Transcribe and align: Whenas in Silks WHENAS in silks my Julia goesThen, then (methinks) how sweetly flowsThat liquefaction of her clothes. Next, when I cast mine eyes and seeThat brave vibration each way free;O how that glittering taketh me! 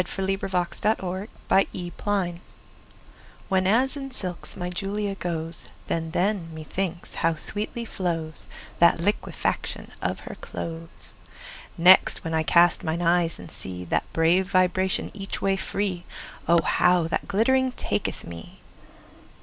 Whenas 0.01 0.33
in 0.33 0.41
Silks 0.41 0.83
WHENAS 3.49 3.95
in 3.97 4.09
silks 4.09 4.57
my 4.57 4.71
Julia 4.71 5.13
goesThen, 5.15 6.11
then 6.11 6.49
(methinks) 6.55 7.13
how 7.13 7.35
sweetly 7.35 7.85
flowsThat 7.85 8.97
liquefaction 8.97 9.91
of 10.01 10.21
her 10.21 10.33
clothes. 10.41 11.13
Next, 11.77 12.23
when 12.23 12.33
I 12.33 12.41
cast 12.41 12.83
mine 12.83 13.03
eyes 13.03 13.37
and 13.37 13.49
seeThat 13.49 14.05
brave 14.11 14.49
vibration 14.49 15.11
each 15.13 15.39
way 15.39 15.55
free;O 15.55 16.63
how 16.63 17.03
that 17.07 17.27
glittering 17.27 17.71
taketh 17.71 18.25
me! 18.25 18.59